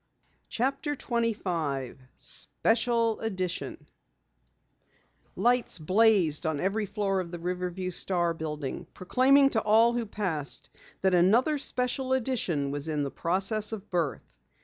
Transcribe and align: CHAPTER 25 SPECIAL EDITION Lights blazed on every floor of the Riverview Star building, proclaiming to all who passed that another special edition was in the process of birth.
CHAPTER 0.49 0.95
25 0.95 1.99
SPECIAL 2.15 3.19
EDITION 3.19 3.85
Lights 5.35 5.77
blazed 5.77 6.47
on 6.47 6.59
every 6.59 6.87
floor 6.87 7.19
of 7.19 7.29
the 7.29 7.37
Riverview 7.37 7.91
Star 7.91 8.33
building, 8.33 8.87
proclaiming 8.95 9.51
to 9.51 9.61
all 9.61 9.93
who 9.93 10.07
passed 10.07 10.71
that 11.03 11.13
another 11.13 11.59
special 11.59 12.13
edition 12.13 12.71
was 12.71 12.87
in 12.87 13.03
the 13.03 13.11
process 13.11 13.71
of 13.73 13.91
birth. 13.91 14.25